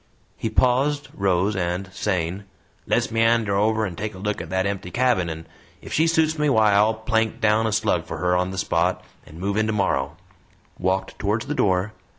[0.35, 2.45] He paused, rose, and saying,
[2.87, 5.45] "Let's meander over and take a look at that empty cabin, and
[5.83, 9.05] ef she suits me, why, I'll plank down a slug for her on the spot,
[9.27, 10.17] and move in tomorrow,"
[10.79, 11.93] walked towards the door.